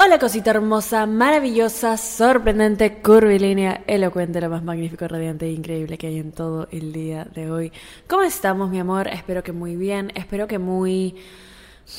Hola 0.00 0.20
cosita 0.20 0.50
hermosa, 0.50 1.06
maravillosa, 1.06 1.96
sorprendente, 1.96 3.02
curvilínea, 3.02 3.82
elocuente, 3.88 4.40
lo 4.40 4.48
más 4.48 4.62
magnífico, 4.62 5.08
radiante 5.08 5.46
e 5.46 5.52
increíble 5.52 5.98
que 5.98 6.06
hay 6.06 6.18
en 6.18 6.30
todo 6.30 6.68
el 6.70 6.92
día 6.92 7.24
de 7.24 7.50
hoy. 7.50 7.72
¿Cómo 8.06 8.22
estamos, 8.22 8.70
mi 8.70 8.78
amor? 8.78 9.08
Espero 9.08 9.42
que 9.42 9.50
muy 9.50 9.74
bien, 9.74 10.12
espero 10.14 10.46
que 10.46 10.60
muy... 10.60 11.16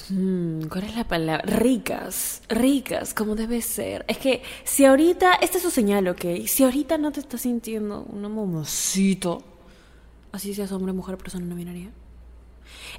Hmm, 0.09 0.61
¿Cuál 0.69 0.85
es 0.85 0.95
la 0.95 1.09
palabra? 1.09 1.43
Ricas, 1.45 2.41
ricas, 2.47 3.13
como 3.13 3.35
debe 3.35 3.61
ser. 3.61 4.05
Es 4.07 4.17
que 4.17 4.43
si 4.63 4.85
ahorita, 4.85 5.33
esta 5.33 5.57
es 5.57 5.63
su 5.63 5.69
señal, 5.69 6.07
¿ok? 6.07 6.47
Si 6.47 6.63
ahorita 6.63 6.97
no 6.97 7.11
te 7.11 7.19
estás 7.19 7.41
sintiendo 7.41 8.03
un 8.03 8.21
momocito, 8.31 9.43
así 10.31 10.53
seas 10.53 10.71
hombre, 10.71 10.93
mujer, 10.93 11.17
persona 11.17 11.45
no 11.45 11.55
binaria, 11.55 11.91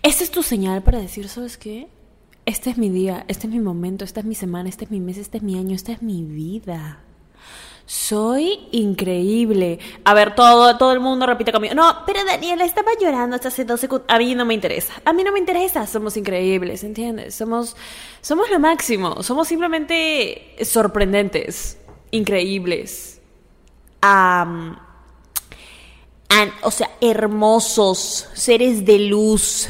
esta 0.03 0.25
es 0.25 0.31
tu 0.31 0.43
señal 0.43 0.83
para 0.83 0.99
decir, 0.99 1.27
¿sabes 1.31 1.57
qué? 1.57 1.89
Este 2.47 2.71
es 2.71 2.79
mi 2.79 2.89
día, 2.89 3.25
este 3.29 3.47
es 3.47 3.53
mi 3.53 3.61
momento, 3.61 4.05
esta 4.05 4.21
es 4.21 4.27
mi 4.27 4.35
semana, 4.35 4.69
este 4.69 4.85
es 4.85 4.91
mi 4.91 5.01
mes, 5.01 5.19
este 5.19 5.39
es 5.39 5.43
mi 5.43 5.59
año, 5.59 5.75
esta 5.75 5.93
es 5.93 6.03
mi 6.03 6.23
vida. 6.23 7.01
Soy 7.91 8.69
increíble. 8.71 9.81
A 10.05 10.15
ver, 10.15 10.37
todo, 10.37 10.79
todo 10.79 10.93
el 10.93 11.01
mundo 11.01 11.27
repite 11.27 11.51
conmigo. 11.51 11.75
No, 11.75 12.05
pero 12.07 12.25
Daniela 12.25 12.65
estaba 12.65 12.93
llorando 13.01 13.35
hasta 13.35 13.49
hace 13.49 13.65
dos 13.65 13.81
segundos. 13.81 14.07
A 14.09 14.17
mí 14.17 14.33
no 14.37 14.45
me 14.45 14.55
interesa. 14.55 14.93
A 15.05 15.13
mí 15.13 15.25
no 15.25 15.33
me 15.33 15.41
interesa. 15.41 15.89
Somos 15.89 16.17
increíbles, 16.17 16.85
¿entiendes? 16.85 17.35
Somos, 17.35 17.77
somos 18.21 18.49
lo 18.49 18.61
máximo. 18.61 19.25
Somos 19.25 19.49
simplemente 19.49 20.55
sorprendentes, 20.63 21.79
increíbles. 22.13 23.21
o 26.63 26.71
sea, 26.71 26.91
hermosos, 27.01 28.29
seres 28.35 28.85
de 28.85 29.01
luz, 29.01 29.69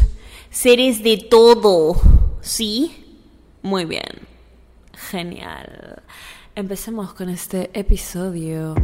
seres 0.51 1.03
de 1.03 1.17
todo. 1.17 1.97
¿Sí? 2.43 3.05
Muy 3.63 3.85
bien. 3.85 4.29
Genial. 5.11 6.03
Empecemos 6.55 7.15
con 7.15 7.29
este 7.29 7.71
episodio. 7.79 8.75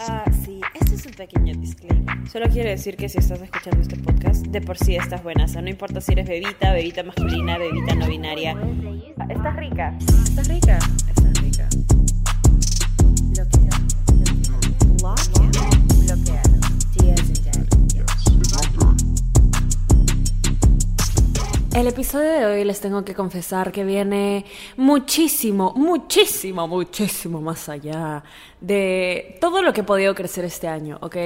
Ah, 0.00 0.24
sí, 0.44 0.60
este 0.74 0.94
es 0.94 1.06
un 1.06 1.12
pequeño 1.12 1.54
disclaimer. 1.58 2.28
Solo 2.30 2.46
quiero 2.48 2.68
decir 2.68 2.96
que 2.96 3.08
si 3.08 3.18
estás 3.18 3.40
escuchando 3.40 3.80
este 3.80 3.96
podcast, 3.96 4.46
de 4.46 4.60
por 4.60 4.76
sí 4.78 4.96
estás 4.96 5.22
buena. 5.22 5.44
O 5.44 5.48
sea, 5.48 5.62
no 5.62 5.68
importa 5.70 6.00
si 6.00 6.12
eres 6.12 6.28
bebita, 6.28 6.72
bebita 6.72 7.02
masculina, 7.02 7.58
bebita 7.58 7.94
no 7.94 8.06
binaria. 8.06 8.56
Ah, 9.18 9.26
estás 9.28 9.56
rica. 9.56 9.96
Estás 9.98 10.48
rica. 10.48 10.78
Estás 11.08 11.42
rica. 11.42 11.68
Lo 13.36 13.48
que 13.48 13.68
El 21.74 21.86
episodio 21.86 22.30
de 22.30 22.46
hoy 22.46 22.64
les 22.64 22.80
tengo 22.80 23.04
que 23.04 23.14
confesar 23.14 23.70
que 23.70 23.84
viene 23.84 24.46
muchísimo, 24.78 25.74
muchísimo, 25.76 26.66
muchísimo 26.66 27.42
más 27.42 27.68
allá 27.68 28.24
de 28.60 29.36
todo 29.40 29.60
lo 29.62 29.72
que 29.74 29.82
he 29.82 29.84
podido 29.84 30.14
crecer 30.14 30.46
este 30.46 30.66
año, 30.66 30.98
¿ok? 31.02 31.16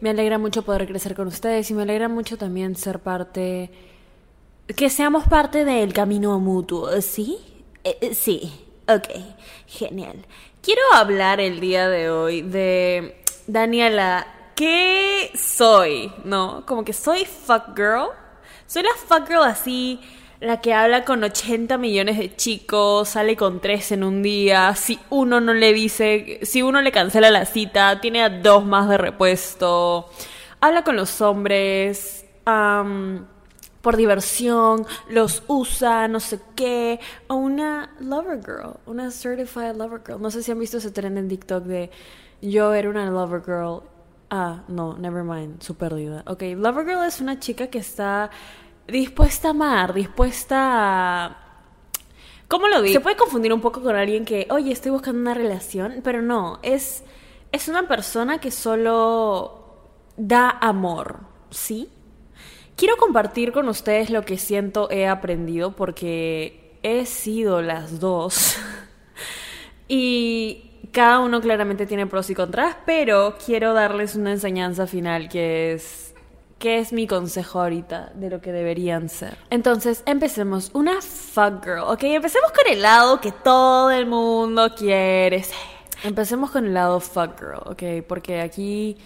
Me 0.00 0.10
alegra 0.10 0.38
mucho 0.38 0.62
poder 0.62 0.86
crecer 0.86 1.16
con 1.16 1.26
ustedes 1.26 1.70
y 1.70 1.74
me 1.74 1.82
alegra 1.82 2.08
mucho 2.08 2.38
también 2.38 2.76
ser 2.76 3.00
parte, 3.00 3.70
que 4.68 4.88
seamos 4.88 5.24
parte 5.26 5.64
del 5.64 5.92
camino 5.92 6.38
mutuo, 6.38 6.88
¿sí? 7.02 7.36
Eh, 7.82 7.98
eh, 8.00 8.14
sí, 8.14 8.52
ok, 8.86 9.08
genial. 9.66 10.24
Quiero 10.62 10.82
hablar 10.94 11.40
el 11.40 11.58
día 11.58 11.88
de 11.88 12.08
hoy 12.08 12.42
de 12.42 13.20
Daniela, 13.48 14.26
¿qué 14.54 15.32
soy? 15.34 16.12
¿No? 16.24 16.64
Como 16.66 16.84
que 16.84 16.92
soy 16.92 17.24
fuck 17.24 17.76
girl 17.76 18.10
soy 18.68 18.82
la 18.82 18.90
fuck 18.94 19.26
girl 19.26 19.44
así, 19.44 19.98
la 20.40 20.60
que 20.60 20.74
habla 20.74 21.04
con 21.04 21.24
80 21.24 21.78
millones 21.78 22.18
de 22.18 22.36
chicos, 22.36 23.08
sale 23.08 23.34
con 23.34 23.60
tres 23.60 23.90
en 23.92 24.04
un 24.04 24.22
día, 24.22 24.74
si 24.76 25.00
uno 25.08 25.40
no 25.40 25.54
le 25.54 25.72
dice, 25.72 26.40
si 26.42 26.62
uno 26.62 26.82
le 26.82 26.92
cancela 26.92 27.30
la 27.30 27.46
cita, 27.46 28.00
tiene 28.02 28.22
a 28.22 28.28
dos 28.28 28.66
más 28.66 28.88
de 28.90 28.98
repuesto, 28.98 30.10
habla 30.60 30.84
con 30.84 30.96
los 30.96 31.22
hombres, 31.22 32.26
por 32.44 33.96
diversión, 33.96 34.86
los 35.08 35.42
usa, 35.46 36.06
no 36.06 36.20
sé 36.20 36.38
qué, 36.54 37.00
o 37.26 37.36
una 37.36 37.94
lover 38.00 38.38
girl, 38.44 38.74
una 38.84 39.10
certified 39.10 39.76
lover 39.76 40.02
girl. 40.06 40.20
No 40.20 40.30
sé 40.30 40.42
si 40.42 40.52
han 40.52 40.58
visto 40.58 40.76
ese 40.76 40.90
trend 40.90 41.16
en 41.16 41.28
TikTok 41.28 41.64
de 41.64 41.90
yo 42.42 42.74
era 42.74 42.90
una 42.90 43.10
lover 43.10 43.42
girl 43.42 43.82
Ah, 44.30 44.62
no, 44.68 44.96
never 44.98 45.22
mind, 45.22 45.62
su 45.62 45.76
pérdida. 45.76 46.22
Ok, 46.26 46.42
Lover 46.56 46.84
Girl 46.84 47.04
es 47.04 47.20
una 47.20 47.38
chica 47.38 47.68
que 47.68 47.78
está 47.78 48.30
dispuesta 48.86 49.48
a 49.48 49.50
amar, 49.52 49.94
dispuesta 49.94 50.56
a... 51.26 51.36
¿Cómo 52.46 52.68
lo 52.68 52.82
digo? 52.82 52.94
Se 52.94 53.00
puede 53.00 53.16
confundir 53.16 53.52
un 53.52 53.60
poco 53.60 53.82
con 53.82 53.96
alguien 53.96 54.24
que, 54.24 54.46
oye, 54.50 54.72
estoy 54.72 54.90
buscando 54.90 55.20
una 55.20 55.34
relación, 55.34 56.00
pero 56.02 56.22
no, 56.22 56.58
es, 56.62 57.04
es 57.52 57.68
una 57.68 57.86
persona 57.86 58.38
que 58.38 58.50
solo 58.50 59.58
da 60.16 60.50
amor, 60.50 61.20
¿sí? 61.50 61.88
Quiero 62.76 62.96
compartir 62.96 63.52
con 63.52 63.68
ustedes 63.68 64.10
lo 64.10 64.24
que 64.24 64.38
siento 64.38 64.90
he 64.90 65.06
aprendido 65.06 65.72
porque 65.72 66.78
he 66.82 67.06
sido 67.06 67.60
las 67.60 68.00
dos. 68.00 68.56
y 69.88 70.67
cada 70.92 71.20
uno 71.20 71.40
claramente 71.40 71.86
tiene 71.86 72.06
pros 72.06 72.30
y 72.30 72.34
contras, 72.34 72.76
pero 72.86 73.36
quiero 73.44 73.74
darles 73.74 74.14
una 74.16 74.32
enseñanza 74.32 74.86
final 74.86 75.28
que 75.28 75.72
es 75.72 76.08
¿Qué 76.58 76.80
es 76.80 76.92
mi 76.92 77.06
consejo 77.06 77.60
ahorita 77.60 78.10
de 78.16 78.30
lo 78.30 78.40
que 78.40 78.50
deberían 78.50 79.08
ser? 79.08 79.38
Entonces, 79.48 80.02
empecemos. 80.06 80.72
Una 80.74 81.00
fuck 81.00 81.64
girl, 81.64 81.84
¿ok? 81.84 82.02
Empecemos 82.02 82.50
con 82.50 82.72
el 82.72 82.82
lado 82.82 83.20
que 83.20 83.30
todo 83.30 83.92
el 83.92 84.06
mundo 84.06 84.74
quiere 84.74 85.44
ser. 85.44 85.56
Empecemos 86.02 86.50
con 86.50 86.66
el 86.66 86.74
lado 86.74 86.98
fuck 86.98 87.38
girl, 87.38 87.62
¿ok? 87.64 88.04
Porque 88.08 88.40
aquí... 88.40 88.96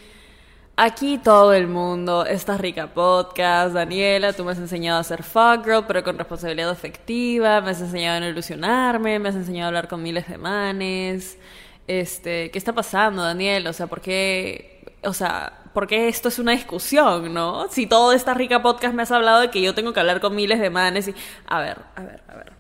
Aquí 0.75 1.19
todo 1.19 1.53
el 1.53 1.69
mundo, 1.69 2.25
esta 2.25 2.57
rica 2.57 2.87
podcast, 2.87 3.75
Daniela, 3.75 4.33
tú 4.33 4.43
me 4.43 4.53
has 4.53 4.59
enseñado 4.59 4.99
a 4.99 5.05
ser 5.05 5.23
fuck 5.23 5.67
girl, 5.67 5.85
pero 5.87 6.03
con 6.03 6.17
responsabilidad 6.17 6.71
afectiva, 6.71 7.61
me 7.61 7.73
has 7.73 7.83
enseñado 7.83 8.17
a 8.17 8.21
no 8.21 8.29
ilusionarme, 8.29 9.19
me 9.19 9.29
has 9.29 9.35
enseñado 9.35 9.67
a 9.67 9.69
hablar 9.69 9.89
con 9.89 10.03
miles 10.03 10.27
de 10.27 10.39
manes, 10.39 11.39
este, 11.87 12.51
¿qué 12.51 12.59
está 12.59 12.73
pasando, 12.73 13.23
Daniel? 13.23 13.67
O 13.67 13.73
sea, 13.73 13.87
¿por 13.87 14.01
qué, 14.01 14.97
o 15.05 15.13
sea, 15.13 15.63
por 15.73 15.87
qué 15.87 16.09
esto 16.09 16.29
es 16.29 16.39
una 16.39 16.53
discusión, 16.53 17.33
no? 17.33 17.69
Si 17.71 17.87
todo 17.87 18.13
esta 18.13 18.35
rica 18.35 18.63
podcast 18.63 18.95
me 18.95 19.03
has 19.03 19.11
hablado 19.11 19.41
de 19.41 19.51
que 19.51 19.63
yo 19.63 19.75
tengo 19.75 19.93
que 19.93 20.01
hablar 20.01 20.21
con 20.21 20.35
miles 20.35 20.61
de 20.61 20.71
manes 20.71 21.09
y... 21.09 21.15
A 21.47 21.61
ver, 21.61 21.79
a 21.97 22.03
ver, 22.03 22.23
a 22.29 22.35
ver. 22.37 22.53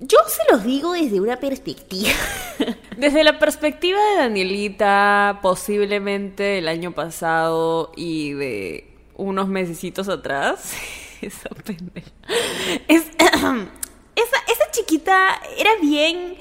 Yo 0.00 0.18
se 0.26 0.42
los 0.52 0.64
digo 0.64 0.92
desde 0.92 1.20
una 1.20 1.38
perspectiva. 1.38 2.10
desde 2.96 3.22
la 3.24 3.38
perspectiva 3.38 4.00
de 4.10 4.16
Danielita, 4.16 5.38
posiblemente 5.42 6.58
el 6.58 6.68
año 6.68 6.92
pasado 6.92 7.92
y 7.96 8.32
de 8.32 8.96
unos 9.14 9.48
mesecitos 9.48 10.08
atrás. 10.08 10.74
esa 11.20 11.48
pendeja. 11.50 12.10
esa, 12.88 14.38
esa 14.46 14.70
chiquita 14.72 15.40
era 15.56 15.70
bien 15.80 16.36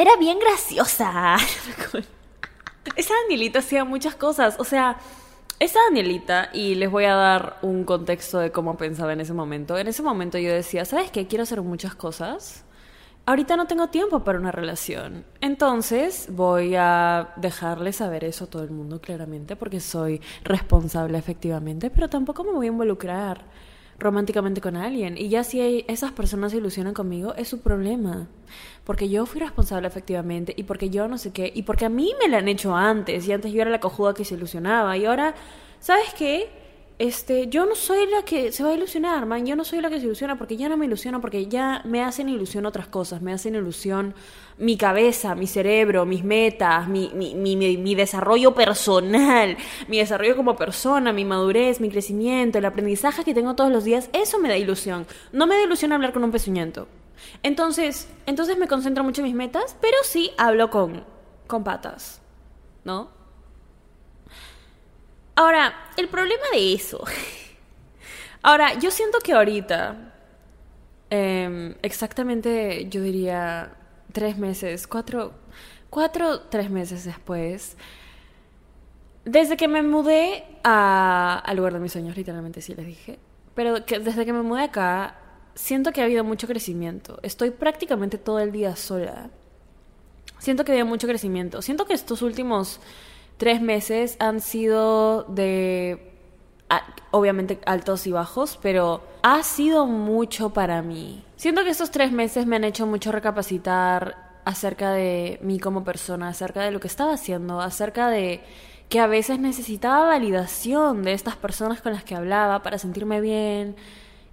era 0.00 0.16
bien 0.16 0.38
graciosa. 0.38 1.36
esa 2.96 3.14
Danielita 3.22 3.58
hacía 3.58 3.84
muchas 3.84 4.14
cosas. 4.14 4.56
O 4.58 4.64
sea, 4.64 4.98
esa 5.58 5.78
Danielita, 5.88 6.48
y 6.52 6.74
les 6.74 6.90
voy 6.90 7.04
a 7.04 7.14
dar 7.14 7.58
un 7.62 7.84
contexto 7.84 8.38
de 8.38 8.50
cómo 8.50 8.76
pensaba 8.76 9.12
en 9.12 9.20
ese 9.20 9.34
momento. 9.34 9.76
En 9.76 9.88
ese 9.88 10.02
momento 10.02 10.38
yo 10.38 10.52
decía, 10.52 10.84
¿sabes 10.84 11.10
qué? 11.10 11.26
Quiero 11.26 11.42
hacer 11.42 11.60
muchas 11.60 11.94
cosas. 11.94 12.64
Ahorita 13.26 13.56
no 13.56 13.66
tengo 13.66 13.88
tiempo 13.88 14.24
para 14.24 14.38
una 14.38 14.50
relación. 14.50 15.24
Entonces 15.42 16.28
voy 16.30 16.74
a 16.76 17.34
dejarle 17.36 17.92
saber 17.92 18.24
eso 18.24 18.44
a 18.44 18.46
todo 18.48 18.64
el 18.64 18.70
mundo 18.70 19.00
claramente 19.00 19.54
porque 19.54 19.80
soy 19.80 20.22
responsable 20.42 21.18
efectivamente, 21.18 21.90
pero 21.90 22.08
tampoco 22.08 22.42
me 22.42 22.52
voy 22.52 22.66
a 22.66 22.70
involucrar 22.70 23.44
románticamente 24.00 24.60
con 24.60 24.76
alguien. 24.76 25.16
Y 25.16 25.28
ya 25.28 25.44
si 25.44 25.84
esas 25.86 26.12
personas 26.12 26.52
se 26.52 26.58
ilusionan 26.58 26.94
conmigo, 26.94 27.34
es 27.36 27.48
su 27.48 27.60
problema. 27.60 28.26
Porque 28.84 29.08
yo 29.08 29.26
fui 29.26 29.40
responsable 29.40 29.86
efectivamente 29.86 30.54
y 30.56 30.64
porque 30.64 30.90
yo 30.90 31.06
no 31.06 31.18
sé 31.18 31.32
qué. 31.32 31.52
Y 31.54 31.62
porque 31.62 31.84
a 31.84 31.90
mí 31.90 32.12
me 32.20 32.28
la 32.28 32.38
han 32.38 32.48
hecho 32.48 32.74
antes. 32.74 33.28
Y 33.28 33.32
antes 33.32 33.52
yo 33.52 33.60
era 33.60 33.70
la 33.70 33.78
cojuda 33.78 34.14
que 34.14 34.24
se 34.24 34.34
ilusionaba. 34.34 34.96
Y 34.96 35.04
ahora, 35.04 35.34
¿sabes 35.78 36.12
qué? 36.18 36.48
Este, 37.00 37.48
yo 37.48 37.64
no 37.64 37.74
soy 37.74 38.06
la 38.10 38.26
que 38.26 38.52
se 38.52 38.62
va 38.62 38.68
a 38.68 38.74
ilusionar, 38.74 39.24
man. 39.24 39.46
Yo 39.46 39.56
no 39.56 39.64
soy 39.64 39.80
la 39.80 39.88
que 39.88 39.98
se 39.98 40.04
ilusiona 40.04 40.36
porque 40.36 40.58
ya 40.58 40.68
no 40.68 40.76
me 40.76 40.84
ilusiono, 40.84 41.22
porque 41.22 41.46
ya 41.46 41.80
me 41.86 42.04
hacen 42.04 42.28
ilusión 42.28 42.66
otras 42.66 42.88
cosas. 42.88 43.22
Me 43.22 43.32
hacen 43.32 43.54
ilusión 43.54 44.12
mi 44.58 44.76
cabeza, 44.76 45.34
mi 45.34 45.46
cerebro, 45.46 46.04
mis 46.04 46.24
metas, 46.24 46.88
mi, 46.88 47.10
mi, 47.14 47.34
mi, 47.34 47.78
mi, 47.78 47.94
desarrollo 47.94 48.54
personal, 48.54 49.56
mi 49.88 49.96
desarrollo 49.96 50.36
como 50.36 50.56
persona, 50.56 51.10
mi 51.14 51.24
madurez, 51.24 51.80
mi 51.80 51.88
crecimiento, 51.88 52.58
el 52.58 52.66
aprendizaje 52.66 53.24
que 53.24 53.32
tengo 53.32 53.54
todos 53.54 53.72
los 53.72 53.84
días. 53.84 54.10
Eso 54.12 54.38
me 54.38 54.50
da 54.50 54.58
ilusión. 54.58 55.06
No 55.32 55.46
me 55.46 55.54
da 55.54 55.62
ilusión 55.62 55.94
hablar 55.94 56.12
con 56.12 56.22
un 56.22 56.32
pezuñento. 56.32 56.86
Entonces, 57.42 58.10
entonces 58.26 58.58
me 58.58 58.68
concentro 58.68 59.04
mucho 59.04 59.22
en 59.22 59.28
mis 59.28 59.34
metas, 59.34 59.74
pero 59.80 59.96
sí 60.02 60.32
hablo 60.36 60.68
con, 60.68 61.02
con 61.46 61.64
patas, 61.64 62.20
¿no? 62.84 63.19
Ahora, 65.40 65.72
el 65.96 66.08
problema 66.08 66.44
de 66.52 66.74
eso. 66.74 67.02
Ahora, 68.42 68.74
yo 68.74 68.90
siento 68.90 69.20
que 69.20 69.32
ahorita. 69.32 70.12
Em, 71.08 71.76
exactamente, 71.80 72.90
yo 72.90 73.00
diría, 73.00 73.72
tres 74.12 74.36
meses, 74.36 74.86
cuatro, 74.86 75.32
cuatro, 75.88 76.40
tres 76.40 76.68
meses 76.68 77.06
después, 77.06 77.78
desde 79.24 79.56
que 79.56 79.66
me 79.66 79.82
mudé 79.82 80.44
a, 80.62 81.42
al 81.42 81.56
lugar 81.56 81.72
de 81.72 81.80
mis 81.80 81.92
sueños, 81.92 82.18
literalmente 82.18 82.60
sí 82.60 82.74
les 82.74 82.84
dije, 82.84 83.18
pero 83.54 83.80
desde 83.80 84.26
que 84.26 84.34
me 84.34 84.42
mudé 84.42 84.64
acá, 84.64 85.16
siento 85.54 85.90
que 85.90 86.02
ha 86.02 86.04
habido 86.04 86.22
mucho 86.22 86.46
crecimiento. 86.48 87.18
Estoy 87.22 87.50
prácticamente 87.50 88.18
todo 88.18 88.40
el 88.40 88.52
día 88.52 88.76
sola. 88.76 89.30
Siento 90.38 90.66
que 90.66 90.72
ha 90.72 90.74
habido 90.74 90.86
mucho 90.86 91.08
crecimiento. 91.08 91.62
Siento 91.62 91.86
que 91.86 91.94
estos 91.94 92.20
últimos 92.20 92.78
tres 93.40 93.62
meses 93.62 94.16
han 94.18 94.42
sido 94.42 95.22
de, 95.22 96.12
obviamente, 97.10 97.58
altos 97.64 98.06
y 98.06 98.12
bajos, 98.12 98.58
pero 98.60 99.02
ha 99.22 99.42
sido 99.42 99.86
mucho 99.86 100.50
para 100.50 100.82
mí. 100.82 101.24
Siento 101.36 101.64
que 101.64 101.70
estos 101.70 101.90
tres 101.90 102.12
meses 102.12 102.44
me 102.44 102.56
han 102.56 102.64
hecho 102.64 102.86
mucho 102.86 103.12
recapacitar 103.12 104.42
acerca 104.44 104.92
de 104.92 105.38
mí 105.40 105.58
como 105.58 105.84
persona, 105.84 106.28
acerca 106.28 106.60
de 106.60 106.70
lo 106.70 106.80
que 106.80 106.86
estaba 106.88 107.14
haciendo, 107.14 107.62
acerca 107.62 108.10
de 108.10 108.42
que 108.90 109.00
a 109.00 109.06
veces 109.06 109.38
necesitaba 109.38 110.04
validación 110.04 111.02
de 111.02 111.14
estas 111.14 111.36
personas 111.36 111.80
con 111.80 111.94
las 111.94 112.04
que 112.04 112.14
hablaba 112.14 112.62
para 112.62 112.76
sentirme 112.76 113.22
bien 113.22 113.74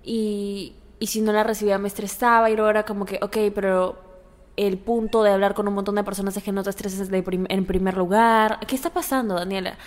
y, 0.04 0.76
y 1.00 1.08
si 1.08 1.22
no 1.22 1.32
la 1.32 1.46
recibía 1.46 1.78
me 1.78 1.88
estresaba 1.88 2.50
y 2.50 2.58
luego 2.58 2.72
era 2.72 2.84
como 2.84 3.06
que, 3.06 3.20
ok, 3.22 3.38
pero 3.56 4.07
el 4.58 4.78
punto 4.78 5.24
de 5.24 5.32
hablar 5.32 5.54
con 5.54 5.68
un 5.68 5.76
montón 5.76 5.96
de 5.96 6.04
personas 6.04 6.36
es 6.36 6.44
que 6.44 6.52
no 6.52 6.64
te 6.64 6.72
estreses 6.72 7.10
en 7.10 7.66
primer 7.66 7.96
lugar. 7.96 8.60
¿Qué 8.68 8.76
está 8.76 8.90
pasando, 8.90 9.36
Daniela? 9.36 9.78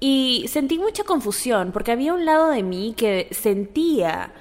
Y 0.00 0.46
sentí 0.48 0.78
mucha 0.78 1.04
confusión 1.04 1.70
porque 1.72 1.92
había 1.92 2.14
un 2.14 2.24
lado 2.24 2.48
de 2.50 2.62
mí 2.62 2.94
que 2.96 3.28
sentía 3.32 4.32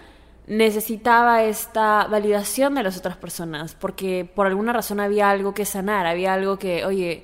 necesitaba 0.47 1.43
esta 1.43 2.07
validación 2.07 2.75
de 2.75 2.83
las 2.83 2.97
otras 2.97 3.15
personas 3.15 3.75
porque 3.75 4.29
por 4.35 4.47
alguna 4.47 4.73
razón 4.73 4.99
había 4.99 5.29
algo 5.29 5.53
que 5.53 5.65
sanar, 5.65 6.07
había 6.07 6.33
algo 6.33 6.57
que, 6.57 6.83
oye, 6.85 7.23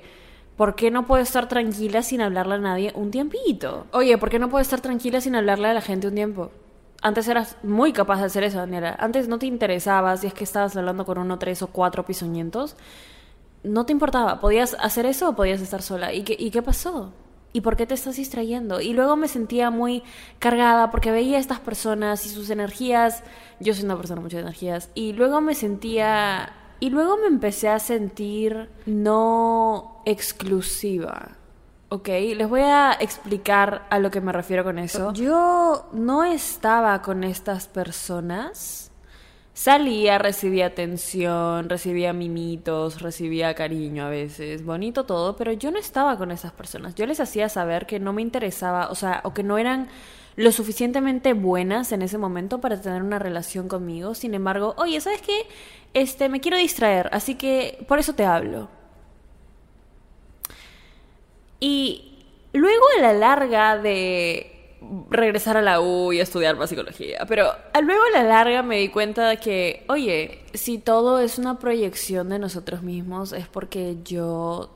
¿por 0.56 0.76
qué 0.76 0.90
no 0.90 1.06
puedo 1.06 1.22
estar 1.22 1.48
tranquila 1.48 2.02
sin 2.02 2.20
hablarle 2.20 2.54
a 2.54 2.58
nadie 2.58 2.92
un 2.94 3.10
tiempito? 3.10 3.86
Oye, 3.92 4.18
¿por 4.18 4.30
qué 4.30 4.38
no 4.38 4.48
puedo 4.48 4.62
estar 4.62 4.80
tranquila 4.80 5.20
sin 5.20 5.34
hablarle 5.34 5.68
a 5.68 5.74
la 5.74 5.80
gente 5.80 6.06
un 6.08 6.14
tiempo? 6.14 6.50
Antes 7.00 7.28
eras 7.28 7.56
muy 7.62 7.92
capaz 7.92 8.18
de 8.18 8.26
hacer 8.26 8.42
eso, 8.42 8.58
Daniela. 8.58 8.96
Antes 8.98 9.28
no 9.28 9.38
te 9.38 9.46
interesaba 9.46 10.16
si 10.16 10.26
es 10.26 10.34
que 10.34 10.44
estabas 10.44 10.76
hablando 10.76 11.04
con 11.04 11.18
uno, 11.18 11.38
tres 11.38 11.62
o 11.62 11.68
cuatro 11.68 12.04
pisoñentos. 12.04 12.76
No 13.62 13.86
te 13.86 13.92
importaba. 13.92 14.40
¿Podías 14.40 14.76
hacer 14.80 15.06
eso 15.06 15.28
o 15.28 15.36
podías 15.36 15.60
estar 15.60 15.82
sola? 15.82 16.12
¿Y 16.12 16.24
qué, 16.24 16.36
¿Y 16.38 16.50
qué 16.50 16.60
pasó? 16.60 17.12
¿Y 17.52 17.60
por 17.60 17.76
qué 17.76 17.86
te 17.86 17.94
estás 17.94 18.16
distrayendo? 18.16 18.80
Y 18.80 18.94
luego 18.94 19.16
me 19.16 19.28
sentía 19.28 19.70
muy 19.70 20.02
cargada 20.40 20.90
porque 20.90 21.12
veía 21.12 21.36
a 21.36 21.40
estas 21.40 21.60
personas 21.60 22.26
y 22.26 22.30
sus 22.30 22.50
energías. 22.50 23.22
Yo 23.60 23.74
soy 23.74 23.84
una 23.84 23.96
persona 23.96 24.16
con 24.16 24.24
muchas 24.24 24.42
energías. 24.42 24.90
Y 24.94 25.12
luego 25.12 25.40
me 25.40 25.54
sentía. 25.54 26.52
Y 26.80 26.90
luego 26.90 27.16
me 27.16 27.26
empecé 27.26 27.68
a 27.68 27.78
sentir 27.78 28.70
no 28.86 30.02
exclusiva. 30.04 31.37
Ok, 31.90 32.08
les 32.08 32.48
voy 32.48 32.60
a 32.60 32.92
explicar 33.00 33.86
a 33.88 33.98
lo 33.98 34.10
que 34.10 34.20
me 34.20 34.32
refiero 34.32 34.62
con 34.62 34.78
eso. 34.78 35.12
Yo 35.14 35.88
no 35.92 36.22
estaba 36.22 37.00
con 37.00 37.24
estas 37.24 37.66
personas. 37.66 38.90
Salía, 39.54 40.18
recibía 40.18 40.66
atención, 40.66 41.68
recibía 41.68 42.12
mimitos, 42.12 43.00
recibía 43.00 43.54
cariño 43.54 44.04
a 44.04 44.08
veces, 44.10 44.64
bonito 44.64 45.04
todo, 45.04 45.34
pero 45.34 45.50
yo 45.50 45.70
no 45.72 45.78
estaba 45.78 46.16
con 46.16 46.30
esas 46.30 46.52
personas. 46.52 46.94
Yo 46.94 47.06
les 47.06 47.20
hacía 47.20 47.48
saber 47.48 47.86
que 47.86 47.98
no 47.98 48.12
me 48.12 48.22
interesaba, 48.22 48.88
o 48.90 48.94
sea, 48.94 49.20
o 49.24 49.34
que 49.34 49.42
no 49.42 49.58
eran 49.58 49.88
lo 50.36 50.52
suficientemente 50.52 51.32
buenas 51.32 51.90
en 51.90 52.02
ese 52.02 52.18
momento 52.18 52.60
para 52.60 52.80
tener 52.80 53.02
una 53.02 53.18
relación 53.18 53.66
conmigo. 53.66 54.14
Sin 54.14 54.34
embargo, 54.34 54.74
oye, 54.76 55.00
¿sabes 55.00 55.22
qué? 55.22 55.46
Este, 55.94 56.28
me 56.28 56.40
quiero 56.40 56.58
distraer, 56.58 57.08
así 57.12 57.34
que 57.34 57.84
por 57.88 57.98
eso 57.98 58.12
te 58.12 58.26
hablo. 58.26 58.68
Y 61.60 62.24
luego 62.52 62.84
a 62.98 63.02
la 63.02 63.12
larga 63.12 63.78
de 63.78 64.76
regresar 65.10 65.56
a 65.56 65.62
la 65.62 65.80
U 65.80 66.12
y 66.12 66.20
estudiar 66.20 66.56
más 66.56 66.70
psicología, 66.70 67.24
pero 67.26 67.50
luego 67.82 68.02
a 68.14 68.18
la 68.18 68.22
larga 68.22 68.62
me 68.62 68.78
di 68.78 68.88
cuenta 68.90 69.28
de 69.28 69.38
que, 69.38 69.84
oye, 69.88 70.44
si 70.54 70.78
todo 70.78 71.18
es 71.18 71.38
una 71.38 71.58
proyección 71.58 72.28
de 72.28 72.38
nosotros 72.38 72.82
mismos 72.82 73.32
es 73.32 73.48
porque 73.48 73.96
yo 74.04 74.70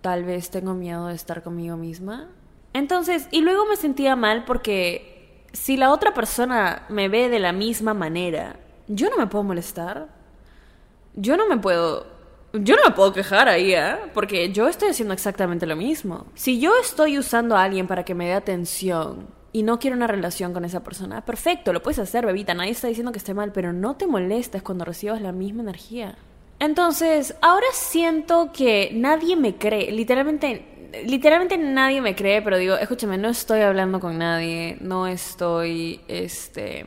tal 0.00 0.24
vez 0.24 0.50
tengo 0.50 0.74
miedo 0.74 1.08
de 1.08 1.14
estar 1.14 1.42
conmigo 1.42 1.76
misma. 1.76 2.28
Entonces, 2.72 3.28
y 3.30 3.42
luego 3.42 3.66
me 3.66 3.76
sentía 3.76 4.16
mal 4.16 4.44
porque 4.46 5.44
si 5.52 5.76
la 5.76 5.92
otra 5.92 6.14
persona 6.14 6.86
me 6.88 7.08
ve 7.08 7.28
de 7.28 7.38
la 7.38 7.52
misma 7.52 7.92
manera, 7.92 8.56
yo 8.88 9.10
no 9.10 9.18
me 9.18 9.26
puedo 9.26 9.44
molestar. 9.44 10.08
Yo 11.14 11.36
no 11.36 11.46
me 11.46 11.58
puedo 11.58 12.06
yo 12.52 12.76
no 12.76 12.82
me 12.84 12.90
puedo 12.90 13.12
quejar 13.12 13.48
ahí, 13.48 13.72
¿eh? 13.74 13.96
Porque 14.12 14.52
yo 14.52 14.68
estoy 14.68 14.90
haciendo 14.90 15.14
exactamente 15.14 15.66
lo 15.66 15.76
mismo. 15.76 16.26
Si 16.34 16.60
yo 16.60 16.72
estoy 16.80 17.18
usando 17.18 17.56
a 17.56 17.64
alguien 17.64 17.86
para 17.86 18.04
que 18.04 18.14
me 18.14 18.26
dé 18.26 18.34
atención 18.34 19.28
y 19.52 19.62
no 19.62 19.78
quiero 19.78 19.96
una 19.96 20.06
relación 20.06 20.52
con 20.52 20.64
esa 20.64 20.84
persona, 20.84 21.24
perfecto, 21.24 21.72
lo 21.72 21.82
puedes 21.82 21.98
hacer, 21.98 22.26
bebita. 22.26 22.52
Nadie 22.54 22.72
está 22.72 22.88
diciendo 22.88 23.12
que 23.12 23.18
esté 23.18 23.32
mal, 23.32 23.52
pero 23.52 23.72
no 23.72 23.96
te 23.96 24.06
molestes 24.06 24.62
cuando 24.62 24.84
recibas 24.84 25.22
la 25.22 25.32
misma 25.32 25.62
energía. 25.62 26.16
Entonces, 26.58 27.34
ahora 27.40 27.66
siento 27.72 28.52
que 28.52 28.90
nadie 28.92 29.34
me 29.34 29.56
cree. 29.56 29.90
Literalmente, 29.90 30.92
literalmente 31.06 31.56
nadie 31.56 32.02
me 32.02 32.14
cree, 32.14 32.42
pero 32.42 32.58
digo, 32.58 32.76
escúchame, 32.76 33.16
no 33.16 33.28
estoy 33.28 33.62
hablando 33.62 33.98
con 33.98 34.18
nadie, 34.18 34.76
no 34.80 35.06
estoy, 35.06 36.02
este, 36.06 36.84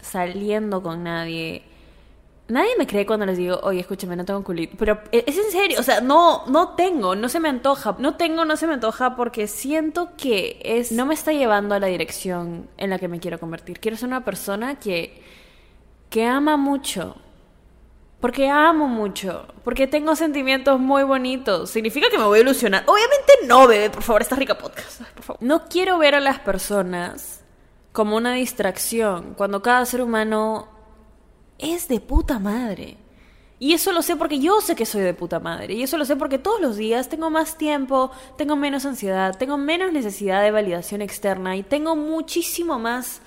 saliendo 0.00 0.82
con 0.82 1.02
nadie 1.02 1.64
Nadie 2.50 2.76
me 2.78 2.86
cree 2.86 3.06
cuando 3.06 3.26
les 3.26 3.38
digo, 3.38 3.58
oye, 3.62 3.80
escúchame, 3.80 4.16
no 4.16 4.24
tengo 4.24 4.42
culito. 4.42 4.76
Pero 4.78 5.00
e, 5.12 5.24
es 5.26 5.38
en 5.38 5.50
serio, 5.50 5.78
o 5.80 5.82
sea, 5.82 6.00
no, 6.00 6.46
no 6.46 6.70
tengo, 6.70 7.14
no 7.14 7.28
se 7.28 7.40
me 7.40 7.48
antoja. 7.48 7.96
No 7.98 8.16
tengo, 8.16 8.44
no 8.44 8.56
se 8.56 8.66
me 8.66 8.74
antoja 8.74 9.16
porque 9.16 9.46
siento 9.46 10.10
que 10.16 10.60
es, 10.64 10.92
no 10.92 11.06
me 11.06 11.14
está 11.14 11.32
llevando 11.32 11.74
a 11.74 11.80
la 11.80 11.86
dirección 11.86 12.68
en 12.76 12.90
la 12.90 12.98
que 12.98 13.08
me 13.08 13.20
quiero 13.20 13.38
convertir. 13.38 13.80
Quiero 13.80 13.96
ser 13.96 14.08
una 14.08 14.24
persona 14.24 14.78
que, 14.78 15.22
que 16.08 16.26
ama 16.26 16.56
mucho. 16.56 17.16
Porque 18.20 18.50
amo 18.50 18.86
mucho. 18.86 19.46
Porque 19.64 19.86
tengo 19.86 20.14
sentimientos 20.14 20.78
muy 20.78 21.04
bonitos. 21.04 21.70
¿Significa 21.70 22.10
que 22.10 22.18
me 22.18 22.24
voy 22.24 22.40
a 22.40 22.42
ilusionar? 22.42 22.84
Obviamente 22.86 23.32
no, 23.46 23.66
bebé. 23.66 23.88
Por 23.90 24.02
favor, 24.02 24.20
esta 24.20 24.36
rica 24.36 24.58
podcast. 24.58 25.00
Por 25.14 25.22
favor. 25.22 25.42
No 25.42 25.68
quiero 25.68 25.98
ver 25.98 26.14
a 26.14 26.20
las 26.20 26.38
personas 26.38 27.42
como 27.92 28.16
una 28.16 28.34
distracción. 28.34 29.34
Cuando 29.34 29.62
cada 29.62 29.86
ser 29.86 30.02
humano 30.02 30.68
es 31.60 31.88
de 31.88 32.00
puta 32.00 32.38
madre. 32.38 32.96
Y 33.58 33.74
eso 33.74 33.92
lo 33.92 34.00
sé 34.00 34.16
porque 34.16 34.38
yo 34.38 34.62
sé 34.62 34.74
que 34.74 34.86
soy 34.86 35.02
de 35.02 35.12
puta 35.12 35.38
madre. 35.38 35.74
Y 35.74 35.82
eso 35.82 35.98
lo 35.98 36.06
sé 36.06 36.16
porque 36.16 36.38
todos 36.38 36.60
los 36.62 36.76
días 36.76 37.10
tengo 37.10 37.28
más 37.28 37.58
tiempo, 37.58 38.10
tengo 38.38 38.56
menos 38.56 38.86
ansiedad, 38.86 39.36
tengo 39.36 39.58
menos 39.58 39.92
necesidad 39.92 40.42
de 40.42 40.50
validación 40.50 41.02
externa 41.02 41.56
y 41.56 41.62
tengo 41.62 41.94
muchísimo 41.94 42.78
más 42.78 43.20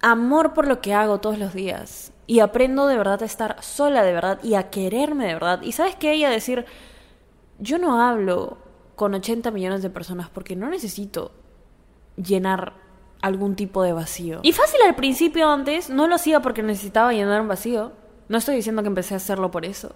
amor 0.00 0.54
por 0.54 0.68
lo 0.68 0.80
que 0.80 0.94
hago 0.94 1.18
todos 1.18 1.38
los 1.38 1.52
días. 1.52 2.12
Y 2.28 2.38
aprendo 2.40 2.86
de 2.86 2.96
verdad 2.96 3.22
a 3.22 3.26
estar 3.26 3.60
sola 3.60 4.04
de 4.04 4.12
verdad 4.12 4.38
y 4.44 4.54
a 4.54 4.70
quererme 4.70 5.26
de 5.26 5.34
verdad. 5.34 5.62
Y 5.62 5.72
sabes 5.72 5.96
qué? 5.96 6.14
Y 6.14 6.24
a 6.24 6.30
decir, 6.30 6.64
yo 7.58 7.78
no 7.78 8.00
hablo 8.00 8.58
con 8.94 9.14
80 9.14 9.50
millones 9.50 9.82
de 9.82 9.90
personas 9.90 10.30
porque 10.30 10.54
no 10.54 10.68
necesito 10.70 11.32
llenar 12.16 12.74
algún 13.26 13.56
tipo 13.56 13.82
de 13.82 13.92
vacío. 13.92 14.40
Y 14.42 14.52
fácil 14.52 14.80
al 14.86 14.94
principio 14.94 15.50
antes, 15.50 15.90
no 15.90 16.06
lo 16.06 16.14
hacía 16.14 16.40
porque 16.40 16.62
necesitaba 16.62 17.12
llenar 17.12 17.40
un 17.40 17.48
vacío. 17.48 17.92
No 18.28 18.38
estoy 18.38 18.56
diciendo 18.56 18.82
que 18.82 18.88
empecé 18.88 19.14
a 19.14 19.18
hacerlo 19.18 19.50
por 19.50 19.64
eso. 19.64 19.94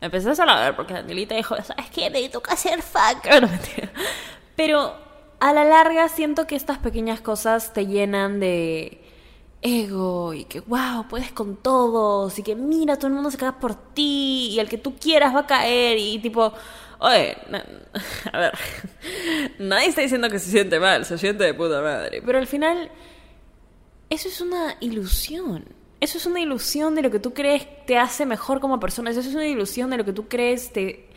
Empecé 0.00 0.28
a 0.28 0.32
hacerlo 0.32 0.52
a 0.52 0.60
ver 0.60 0.76
porque 0.76 0.94
Danielita 0.94 1.34
dijo, 1.34 1.56
¿sabes 1.62 1.90
qué? 1.90 2.10
Me 2.10 2.28
toca 2.28 2.54
hacer 2.54 2.82
fuck. 2.82 3.24
Pero 4.56 4.94
a 5.38 5.52
la 5.52 5.64
larga 5.64 6.08
siento 6.08 6.46
que 6.46 6.56
estas 6.56 6.78
pequeñas 6.78 7.20
cosas 7.20 7.72
te 7.72 7.86
llenan 7.86 8.40
de 8.40 9.00
ego 9.62 10.34
y 10.34 10.44
que 10.44 10.60
wow, 10.60 11.06
puedes 11.08 11.30
con 11.30 11.56
todos 11.56 12.36
y 12.38 12.42
que 12.42 12.56
mira, 12.56 12.96
todo 12.96 13.06
el 13.06 13.14
mundo 13.14 13.30
se 13.30 13.38
queda 13.38 13.60
por 13.60 13.74
ti 13.74 14.50
y 14.50 14.58
el 14.58 14.68
que 14.68 14.78
tú 14.78 14.96
quieras 14.96 15.34
va 15.34 15.40
a 15.40 15.46
caer 15.46 15.98
y 15.98 16.18
tipo, 16.18 16.52
Oye, 17.02 17.36
a 18.32 18.38
ver, 18.38 18.52
nadie 19.58 19.88
está 19.88 20.02
diciendo 20.02 20.30
que 20.30 20.38
se 20.38 20.50
siente 20.50 20.78
mal, 20.78 21.04
se 21.04 21.18
siente 21.18 21.42
de 21.42 21.52
puta 21.52 21.82
madre. 21.82 22.22
Pero 22.24 22.38
al 22.38 22.46
final, 22.46 22.90
eso 24.08 24.28
es 24.28 24.40
una 24.40 24.76
ilusión. 24.78 25.64
Eso 26.00 26.18
es 26.18 26.26
una 26.26 26.40
ilusión 26.40 26.94
de 26.94 27.02
lo 27.02 27.10
que 27.10 27.18
tú 27.18 27.34
crees 27.34 27.66
te 27.86 27.98
hace 27.98 28.24
mejor 28.24 28.60
como 28.60 28.78
persona. 28.78 29.10
Eso 29.10 29.20
es 29.20 29.34
una 29.34 29.46
ilusión 29.46 29.90
de 29.90 29.96
lo 29.96 30.04
que 30.04 30.12
tú 30.12 30.28
crees 30.28 30.72
te, 30.72 31.08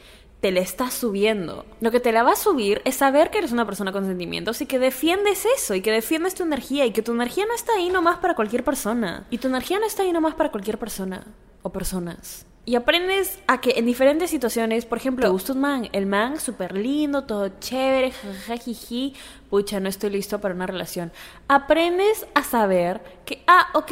te 0.42 0.51
le 0.51 0.62
está 0.62 0.89
subiendo. 0.89 1.65
Lo 1.82 1.92
que 1.92 2.00
te 2.00 2.12
la 2.12 2.24
va 2.24 2.32
a 2.32 2.36
subir 2.36 2.82
es 2.84 2.96
saber 2.96 3.30
que 3.30 3.38
eres 3.38 3.51
una 3.51 3.65
persona 3.68 3.92
con 3.92 4.06
sentimientos 4.06 4.62
y 4.62 4.65
que 4.65 4.80
defiendes 4.80 5.46
eso 5.46 5.75
y 5.75 5.82
que 5.82 5.92
defiendes 5.92 6.34
tu 6.34 6.44
energía 6.44 6.86
y 6.88 6.94
que 6.94 7.04
tu 7.04 7.12
energía 7.12 7.46
no 7.46 7.54
está 7.54 7.74
ahí 7.74 7.89
nomás 7.89 8.18
para 8.18 8.34
cualquier 8.34 8.63
persona. 8.63 9.27
Y 9.30 9.38
tu 9.38 9.50
energía 9.50 9.77
no 9.77 9.86
está 9.86 10.01
ahí 10.01 10.12
nomás 10.12 10.34
para 10.34 10.50
cualquier 10.50 10.80
persona 10.80 11.27
o 11.62 11.72
personas. 11.72 12.48
Y 12.67 12.75
aprendes 12.75 13.39
a 13.45 13.62
que 13.62 13.75
en 13.77 13.86
diferentes 13.86 14.31
situaciones, 14.31 14.86
por 14.86 14.98
ejemplo, 14.98 15.31
gusta 15.31 15.53
un 15.53 15.62
man, 15.62 15.88
el 15.91 16.07
man 16.07 16.39
súper 16.39 16.75
lindo, 16.75 17.24
todo 17.24 17.50
chévere, 17.60 18.12
jajajiji, 18.12 19.13
pucha, 19.51 19.79
no 19.79 19.88
estoy 19.88 20.10
listo 20.10 20.41
para 20.41 20.55
una 20.55 20.65
relación. 20.65 21.12
Aprendes 21.48 22.25
a 22.34 22.43
saber 22.43 23.01
que, 23.24 23.43
ah, 23.45 23.67
ok, 23.75 23.91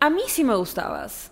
a 0.00 0.10
mí 0.10 0.22
sí 0.26 0.42
me 0.42 0.56
gustabas. 0.56 1.30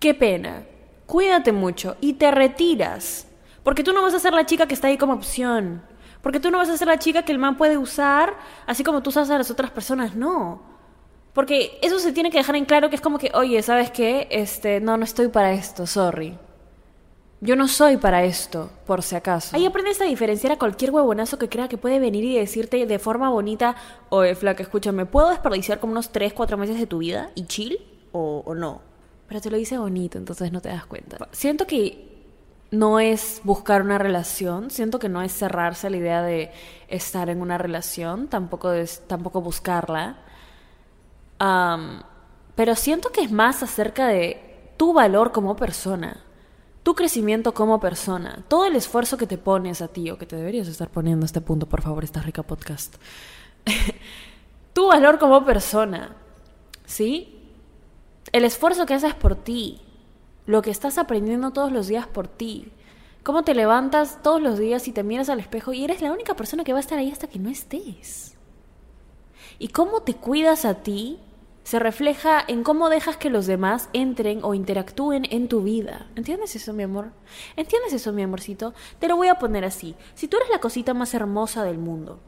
qué 0.00 0.14
pena. 0.14 0.64
Cuídate 1.06 1.52
mucho 1.52 1.96
y 2.00 2.14
te 2.14 2.30
retiras. 2.32 3.28
Porque 3.62 3.84
tú 3.84 3.92
no 3.92 4.02
vas 4.02 4.14
a 4.14 4.18
ser 4.18 4.34
la 4.34 4.46
chica 4.46 4.66
que 4.66 4.74
está 4.74 4.88
ahí 4.88 4.98
como 4.98 5.14
opción. 5.14 5.82
Porque 6.22 6.40
tú 6.40 6.50
no 6.50 6.58
vas 6.58 6.68
a 6.68 6.76
ser 6.76 6.88
la 6.88 6.98
chica 6.98 7.22
que 7.22 7.30
el 7.32 7.38
man 7.38 7.56
puede 7.56 7.78
usar 7.78 8.36
así 8.66 8.82
como 8.82 9.02
tú 9.02 9.10
usas 9.10 9.30
a 9.30 9.38
las 9.38 9.50
otras 9.50 9.70
personas. 9.70 10.16
No. 10.16 10.75
Porque 11.36 11.78
eso 11.82 11.98
se 11.98 12.14
tiene 12.14 12.30
que 12.30 12.38
dejar 12.38 12.56
en 12.56 12.64
claro 12.64 12.88
que 12.88 12.96
es 12.96 13.02
como 13.02 13.18
que, 13.18 13.30
oye, 13.34 13.60
¿sabes 13.60 13.90
qué? 13.90 14.26
Este, 14.30 14.80
no, 14.80 14.96
no 14.96 15.04
estoy 15.04 15.28
para 15.28 15.52
esto, 15.52 15.86
sorry. 15.86 16.34
Yo 17.42 17.56
no 17.56 17.68
soy 17.68 17.98
para 17.98 18.24
esto, 18.24 18.70
por 18.86 19.02
si 19.02 19.16
acaso. 19.16 19.54
Ahí 19.54 19.66
aprendes 19.66 20.00
a 20.00 20.04
diferenciar 20.04 20.52
a 20.54 20.58
cualquier 20.58 20.92
huevonazo 20.92 21.38
que 21.38 21.50
crea 21.50 21.68
que 21.68 21.76
puede 21.76 21.98
venir 21.98 22.24
y 22.24 22.38
decirte 22.38 22.86
de 22.86 22.98
forma 22.98 23.28
bonita, 23.28 23.76
oye, 24.08 24.34
flaca, 24.34 24.62
escúchame, 24.62 25.04
¿puedo 25.04 25.28
desperdiciar 25.28 25.78
como 25.78 25.92
unos 25.92 26.10
3, 26.10 26.32
4 26.32 26.56
meses 26.56 26.78
de 26.78 26.86
tu 26.86 26.96
vida 26.96 27.32
y 27.34 27.44
chill? 27.44 27.80
¿O, 28.12 28.42
o 28.46 28.54
no? 28.54 28.80
Pero 29.28 29.42
te 29.42 29.50
lo 29.50 29.58
dice 29.58 29.76
bonito, 29.76 30.16
entonces 30.16 30.50
no 30.52 30.62
te 30.62 30.70
das 30.70 30.86
cuenta. 30.86 31.18
Siento 31.32 31.66
que 31.66 32.16
no 32.70 32.98
es 32.98 33.42
buscar 33.44 33.82
una 33.82 33.98
relación, 33.98 34.70
siento 34.70 34.98
que 34.98 35.10
no 35.10 35.20
es 35.20 35.32
cerrarse 35.32 35.88
a 35.88 35.90
la 35.90 35.98
idea 35.98 36.22
de 36.22 36.50
estar 36.88 37.28
en 37.28 37.42
una 37.42 37.58
relación, 37.58 38.28
tampoco, 38.28 38.72
es, 38.72 39.02
tampoco 39.06 39.42
buscarla. 39.42 40.22
Pero 41.38 42.74
siento 42.74 43.10
que 43.12 43.22
es 43.22 43.30
más 43.30 43.62
acerca 43.62 44.06
de 44.08 44.72
tu 44.76 44.92
valor 44.92 45.32
como 45.32 45.56
persona, 45.56 46.24
tu 46.82 46.94
crecimiento 46.94 47.52
como 47.52 47.80
persona, 47.80 48.44
todo 48.48 48.66
el 48.66 48.76
esfuerzo 48.76 49.16
que 49.16 49.26
te 49.26 49.38
pones 49.38 49.82
a 49.82 49.88
ti 49.88 50.10
o 50.10 50.18
que 50.18 50.26
te 50.26 50.36
deberías 50.36 50.68
estar 50.68 50.88
poniendo 50.88 51.24
a 51.24 51.26
este 51.26 51.40
punto, 51.40 51.66
por 51.66 51.82
favor, 51.82 52.04
esta 52.04 52.22
rica 52.22 52.42
podcast. 52.42 52.96
tu 54.72 54.86
valor 54.86 55.18
como 55.18 55.44
persona, 55.44 56.16
¿sí? 56.84 57.42
El 58.32 58.44
esfuerzo 58.44 58.86
que 58.86 58.94
haces 58.94 59.14
por 59.14 59.34
ti, 59.34 59.80
lo 60.46 60.62
que 60.62 60.70
estás 60.70 60.98
aprendiendo 60.98 61.50
todos 61.50 61.72
los 61.72 61.88
días 61.88 62.06
por 62.06 62.28
ti, 62.28 62.72
cómo 63.22 63.42
te 63.42 63.54
levantas 63.54 64.22
todos 64.22 64.40
los 64.40 64.58
días 64.58 64.86
y 64.86 64.92
te 64.92 65.02
miras 65.02 65.28
al 65.28 65.40
espejo 65.40 65.72
y 65.72 65.82
eres 65.82 66.00
la 66.00 66.12
única 66.12 66.34
persona 66.34 66.62
que 66.62 66.72
va 66.72 66.78
a 66.78 66.80
estar 66.80 66.98
ahí 66.98 67.10
hasta 67.10 67.26
que 67.26 67.38
no 67.38 67.50
estés. 67.50 68.36
Y 69.58 69.68
cómo 69.68 70.02
te 70.02 70.14
cuidas 70.14 70.64
a 70.64 70.74
ti 70.74 71.18
se 71.66 71.80
refleja 71.80 72.44
en 72.46 72.62
cómo 72.62 72.88
dejas 72.88 73.16
que 73.16 73.28
los 73.28 73.48
demás 73.48 73.88
entren 73.92 74.38
o 74.44 74.54
interactúen 74.54 75.26
en 75.30 75.48
tu 75.48 75.62
vida. 75.62 76.06
¿Entiendes 76.14 76.54
eso, 76.54 76.72
mi 76.72 76.84
amor? 76.84 77.10
¿Entiendes 77.56 77.92
eso, 77.92 78.12
mi 78.12 78.22
amorcito? 78.22 78.72
Te 79.00 79.08
lo 79.08 79.16
voy 79.16 79.26
a 79.26 79.40
poner 79.40 79.64
así. 79.64 79.96
Si 80.14 80.28
tú 80.28 80.36
eres 80.36 80.48
la 80.50 80.60
cosita 80.60 80.94
más 80.94 81.12
hermosa 81.12 81.64
del 81.64 81.78
mundo, 81.78 82.20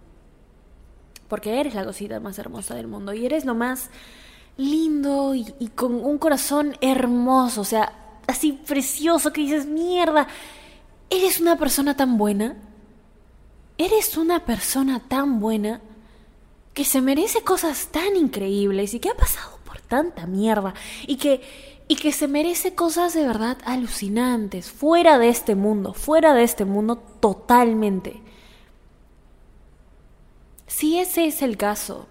porque 1.29 1.61
eres 1.61 1.77
la 1.77 1.85
cosita 1.85 2.19
más 2.19 2.37
hermosa 2.41 2.75
del 2.75 2.89
mundo 2.89 3.15
y 3.15 3.27
eres 3.27 3.45
lo 3.45 3.55
más 3.55 3.91
lindo 4.57 5.37
y, 5.37 5.55
y 5.61 5.69
con 5.69 5.95
un 5.95 6.19
corazón 6.19 6.77
hermoso, 6.81 7.61
o 7.61 7.65
sea, 7.65 7.93
así 8.27 8.55
precioso 8.55 9.33
que 9.33 9.43
dices, 9.43 9.67
mierda, 9.67 10.27
eres 11.11 11.39
una 11.39 11.57
persona 11.57 11.97
tan 11.97 12.19
buena, 12.19 12.57
eres 13.77 14.17
una 14.17 14.45
persona 14.45 14.99
tan 14.99 15.39
buena 15.39 15.81
que 16.79 16.85
se 16.85 17.01
merece 17.01 17.43
cosas 17.43 17.89
tan 17.89 18.15
increíbles 18.15 18.95
y 18.95 19.01
que 19.01 19.09
ha 19.09 19.17
pasado 19.17 19.59
por 19.65 19.81
tanta 19.81 20.29
mierda 20.29 20.75
y 21.09 21.17
que 21.17 21.43
y 21.89 21.97
que 21.97 22.13
se 22.13 22.29
merece 22.29 22.77
cosas 22.77 23.15
de 23.15 23.27
verdad 23.27 23.59
alucinantes, 23.65 24.71
fuera 24.71 25.19
de 25.19 25.29
este 25.29 25.57
mundo, 25.57 25.93
fuera 25.93 26.35
de 26.35 26.45
este 26.45 26.65
mundo 26.65 26.95
totalmente. 27.19 28.23
Si 30.69 31.01
ese 31.01 31.27
es 31.27 31.43
el 31.43 31.57
caso, 31.57 32.07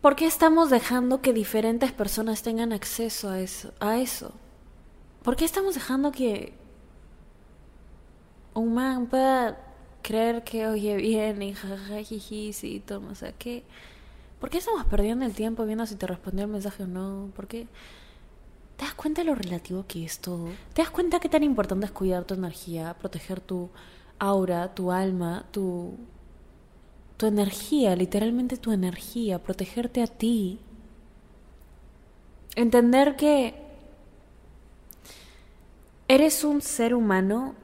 ¿por 0.00 0.16
qué 0.16 0.26
estamos 0.26 0.70
dejando 0.70 1.22
que 1.22 1.32
diferentes 1.32 1.92
personas 1.92 2.42
tengan 2.42 2.72
acceso 2.72 3.30
a 3.30 3.38
eso? 3.38 3.72
A 3.78 3.98
eso? 3.98 4.32
¿Por 5.22 5.36
qué 5.36 5.44
estamos 5.44 5.74
dejando 5.74 6.10
que 6.10 6.52
un 8.54 8.74
man 8.74 9.06
pueda 9.06 9.73
creer 10.04 10.44
que 10.44 10.68
oye 10.68 10.96
bien 10.96 11.42
y 11.42 11.54
jajajiji, 11.54 12.52
sí, 12.52 12.82
toma, 12.86 13.12
o 13.12 13.14
sea, 13.14 13.32
¿qué? 13.32 13.64
¿Por 14.38 14.50
qué 14.50 14.58
estamos 14.58 14.84
perdiendo 14.84 15.24
el 15.24 15.32
tiempo 15.32 15.64
viendo 15.64 15.86
si 15.86 15.96
te 15.96 16.06
respondió 16.06 16.44
el 16.44 16.50
mensaje 16.50 16.82
o 16.82 16.86
no? 16.86 17.30
¿Por 17.34 17.46
qué? 17.46 17.66
¿Te 18.76 18.84
das 18.84 18.94
cuenta 18.94 19.22
de 19.22 19.28
lo 19.28 19.34
relativo 19.34 19.86
que 19.88 20.04
es 20.04 20.18
todo? 20.18 20.48
¿Te 20.74 20.82
das 20.82 20.90
cuenta 20.90 21.20
qué 21.20 21.30
tan 21.30 21.42
importante 21.42 21.86
es 21.86 21.92
cuidar 21.92 22.24
tu 22.24 22.34
energía, 22.34 22.94
proteger 23.00 23.40
tu 23.40 23.70
aura, 24.18 24.74
tu 24.74 24.92
alma, 24.92 25.46
tu 25.50 25.96
tu 27.16 27.26
energía, 27.26 27.96
literalmente 27.96 28.58
tu 28.58 28.72
energía, 28.72 29.42
protegerte 29.42 30.02
a 30.02 30.06
ti? 30.06 30.58
Entender 32.56 33.16
que 33.16 33.54
eres 36.08 36.44
un 36.44 36.60
ser 36.60 36.94
humano 36.94 37.54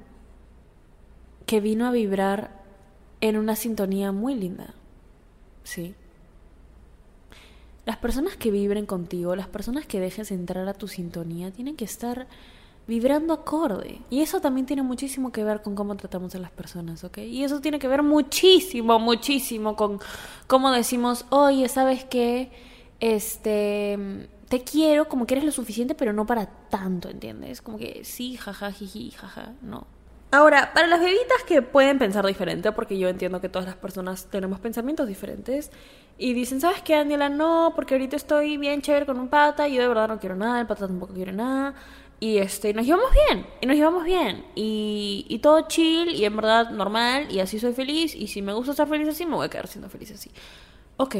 que 1.50 1.58
vino 1.58 1.88
a 1.88 1.90
vibrar 1.90 2.52
en 3.20 3.36
una 3.36 3.56
sintonía 3.56 4.12
muy 4.12 4.36
linda. 4.36 4.72
¿Sí? 5.64 5.96
Las 7.84 7.96
personas 7.96 8.36
que 8.36 8.52
vibren 8.52 8.86
contigo, 8.86 9.34
las 9.34 9.48
personas 9.48 9.84
que 9.84 9.98
dejes 9.98 10.30
entrar 10.30 10.68
a 10.68 10.74
tu 10.74 10.86
sintonía, 10.86 11.50
tienen 11.50 11.74
que 11.74 11.84
estar 11.84 12.28
vibrando 12.86 13.34
acorde. 13.34 13.98
Y 14.10 14.20
eso 14.20 14.40
también 14.40 14.64
tiene 14.64 14.84
muchísimo 14.84 15.32
que 15.32 15.42
ver 15.42 15.60
con 15.60 15.74
cómo 15.74 15.96
tratamos 15.96 16.36
a 16.36 16.38
las 16.38 16.52
personas, 16.52 17.02
¿ok? 17.02 17.18
Y 17.18 17.42
eso 17.42 17.60
tiene 17.60 17.80
que 17.80 17.88
ver 17.88 18.04
muchísimo, 18.04 19.00
muchísimo 19.00 19.74
con 19.74 19.98
cómo 20.46 20.70
decimos, 20.70 21.26
oye, 21.30 21.68
¿sabes 21.68 22.04
qué? 22.04 22.52
Este, 23.00 24.28
te 24.48 24.62
quiero 24.62 25.08
como 25.08 25.26
que 25.26 25.34
eres 25.34 25.46
lo 25.46 25.50
suficiente, 25.50 25.96
pero 25.96 26.12
no 26.12 26.26
para 26.26 26.46
tanto, 26.46 27.08
¿entiendes? 27.08 27.60
Como 27.60 27.76
que 27.76 28.04
sí, 28.04 28.36
jaja, 28.36 28.70
jiji, 28.70 29.10
jaja, 29.10 29.54
no. 29.62 29.98
Ahora, 30.32 30.72
para 30.72 30.86
las 30.86 31.00
bebitas 31.00 31.42
que 31.44 31.60
pueden 31.60 31.98
pensar 31.98 32.24
diferente, 32.24 32.70
porque 32.70 32.96
yo 32.96 33.08
entiendo 33.08 33.40
que 33.40 33.48
todas 33.48 33.66
las 33.66 33.76
personas 33.76 34.26
tenemos 34.30 34.60
pensamientos 34.60 35.08
diferentes, 35.08 35.72
y 36.18 36.34
dicen, 36.34 36.60
¿sabes 36.60 36.82
qué, 36.82 36.94
Daniela? 36.94 37.28
No, 37.28 37.72
porque 37.74 37.94
ahorita 37.94 38.14
estoy 38.14 38.56
bien 38.56 38.80
chévere 38.80 39.06
con 39.06 39.18
un 39.18 39.28
pata, 39.28 39.66
y 39.66 39.74
yo 39.74 39.82
de 39.82 39.88
verdad 39.88 40.06
no 40.06 40.20
quiero 40.20 40.36
nada, 40.36 40.60
el 40.60 40.68
pata 40.68 40.86
tampoco 40.86 41.14
quiere 41.14 41.32
nada, 41.32 41.74
y 42.20 42.38
este, 42.38 42.72
nos 42.74 42.86
llevamos 42.86 43.10
bien, 43.12 43.44
y 43.60 43.66
nos 43.66 43.76
llevamos 43.76 44.04
bien, 44.04 44.44
y, 44.54 45.26
y 45.28 45.38
todo 45.40 45.66
chill, 45.66 46.10
y 46.10 46.24
en 46.24 46.36
verdad 46.36 46.70
normal, 46.70 47.26
y 47.32 47.40
así 47.40 47.58
soy 47.58 47.72
feliz, 47.72 48.14
y 48.14 48.28
si 48.28 48.40
me 48.40 48.52
gusta 48.52 48.70
estar 48.70 48.86
feliz 48.86 49.08
así, 49.08 49.26
me 49.26 49.34
voy 49.34 49.46
a 49.46 49.50
quedar 49.50 49.66
siendo 49.66 49.88
feliz 49.88 50.12
así. 50.12 50.30
Ok, 50.96 51.16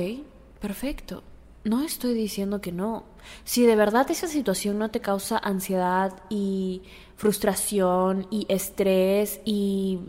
perfecto. 0.60 1.24
No 1.62 1.82
estoy 1.82 2.14
diciendo 2.14 2.60
que 2.60 2.72
no. 2.72 3.04
Si 3.44 3.66
de 3.66 3.76
verdad 3.76 4.10
esa 4.10 4.28
situación 4.28 4.78
no 4.78 4.90
te 4.90 5.00
causa 5.00 5.38
ansiedad 5.38 6.22
y 6.30 6.82
frustración 7.16 8.26
y 8.30 8.46
estrés 8.48 9.40
y, 9.44 10.00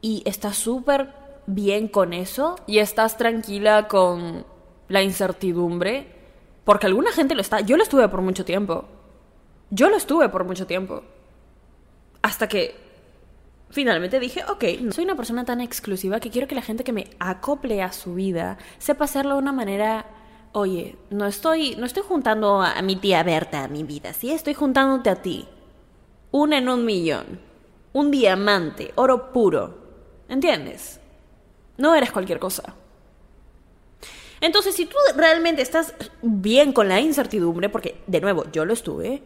y 0.00 0.22
estás 0.26 0.56
súper 0.56 1.12
bien 1.46 1.88
con 1.88 2.12
eso 2.12 2.56
y 2.68 2.78
estás 2.78 3.16
tranquila 3.16 3.88
con 3.88 4.46
la 4.88 5.02
incertidumbre, 5.02 6.06
porque 6.64 6.86
alguna 6.86 7.10
gente 7.10 7.34
lo 7.34 7.40
está. 7.40 7.60
Yo 7.60 7.76
lo 7.76 7.82
estuve 7.82 8.08
por 8.08 8.20
mucho 8.22 8.44
tiempo. 8.44 8.84
Yo 9.70 9.88
lo 9.88 9.96
estuve 9.96 10.28
por 10.28 10.44
mucho 10.44 10.66
tiempo. 10.68 11.02
Hasta 12.22 12.48
que 12.48 12.76
finalmente 13.70 14.20
dije, 14.20 14.44
ok, 14.48 14.92
soy 14.92 15.04
una 15.04 15.16
persona 15.16 15.44
tan 15.44 15.60
exclusiva 15.60 16.20
que 16.20 16.30
quiero 16.30 16.46
que 16.46 16.54
la 16.54 16.62
gente 16.62 16.84
que 16.84 16.92
me 16.92 17.10
acople 17.18 17.82
a 17.82 17.92
su 17.92 18.14
vida 18.14 18.58
sepa 18.78 19.04
hacerlo 19.04 19.34
de 19.34 19.40
una 19.40 19.52
manera 19.52 20.06
oye, 20.52 20.96
no 21.10 21.26
estoy, 21.26 21.76
no 21.76 21.86
estoy 21.86 22.02
juntando 22.06 22.60
a, 22.62 22.80
mi 22.82 22.96
tía 22.96 23.22
Berta 23.22 23.64
a 23.64 23.68
mi 23.68 23.84
vida, 23.84 24.12
sí, 24.12 24.30
estoy 24.30 24.54
juntándote 24.54 25.10
a 25.10 25.16
ti. 25.16 25.46
Una 26.30 26.58
en 26.58 26.68
un 26.68 26.84
millón. 26.84 27.40
Un 27.92 28.10
diamante, 28.10 28.92
oro 28.94 29.32
puro. 29.32 29.78
¿Entiendes? 30.28 31.00
No 31.76 31.94
eres 31.94 32.12
cualquier 32.12 32.38
cosa. 32.38 32.74
Entonces, 34.40 34.74
si 34.74 34.86
tú 34.86 34.96
realmente 35.16 35.60
estás 35.60 35.92
bien 36.22 36.72
con 36.72 36.88
la 36.88 37.00
incertidumbre, 37.00 37.68
porque 37.68 38.00
de 38.06 38.20
nuevo 38.20 38.44
yo 38.52 38.64
lo 38.64 38.72
estuve, 38.72 39.22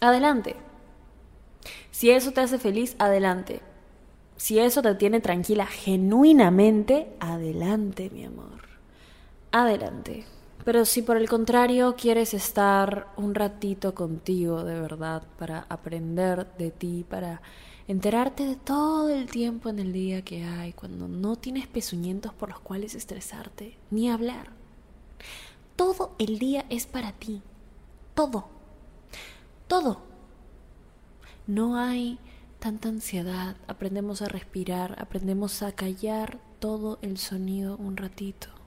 adelante. 0.00 0.56
Si 1.90 2.10
eso 2.10 2.32
te 2.32 2.40
hace 2.40 2.58
feliz, 2.58 2.96
adelante. 2.98 3.60
Si 4.36 4.58
eso 4.58 4.82
te 4.82 4.94
tiene 4.94 5.20
tranquila 5.20 5.66
genuinamente, 5.66 7.12
adelante, 7.20 8.10
mi 8.10 8.24
amor 8.24 8.61
adelante. 9.52 10.24
Pero 10.64 10.84
si 10.84 11.02
por 11.02 11.16
el 11.16 11.28
contrario 11.28 11.96
quieres 11.96 12.34
estar 12.34 13.08
un 13.16 13.34
ratito 13.34 13.94
contigo 13.94 14.62
de 14.64 14.80
verdad 14.80 15.24
para 15.38 15.66
aprender 15.68 16.46
de 16.56 16.70
ti, 16.70 17.04
para 17.08 17.42
enterarte 17.88 18.46
de 18.46 18.56
todo 18.56 19.08
el 19.08 19.28
tiempo 19.28 19.68
en 19.68 19.80
el 19.80 19.92
día 19.92 20.22
que 20.22 20.44
hay, 20.44 20.72
cuando 20.72 21.08
no 21.08 21.36
tienes 21.36 21.66
pezuñientos 21.66 22.32
por 22.32 22.48
los 22.48 22.60
cuales 22.60 22.94
estresarte, 22.94 23.76
ni 23.90 24.08
hablar. 24.08 24.50
Todo 25.74 26.14
el 26.18 26.38
día 26.38 26.64
es 26.68 26.86
para 26.86 27.12
ti. 27.12 27.42
Todo. 28.14 28.46
Todo. 29.66 30.00
No 31.48 31.76
hay 31.76 32.20
tanta 32.60 32.88
ansiedad. 32.88 33.56
Aprendemos 33.66 34.22
a 34.22 34.28
respirar, 34.28 34.94
aprendemos 35.00 35.62
a 35.62 35.72
callar 35.72 36.38
todo 36.60 37.00
el 37.02 37.18
sonido 37.18 37.76
un 37.78 37.96
ratito 37.96 38.61